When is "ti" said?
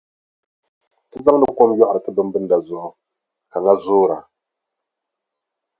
1.09-1.17, 2.05-2.09